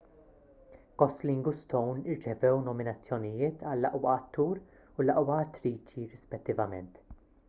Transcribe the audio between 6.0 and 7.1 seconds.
rispettivament